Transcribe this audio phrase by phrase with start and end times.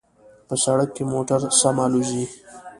[0.47, 2.23] په سړک کې موټر سم الوزي